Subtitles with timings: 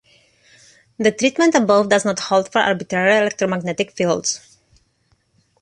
[0.97, 4.57] The treatment above does not hold for arbitrary electromagnetic fields.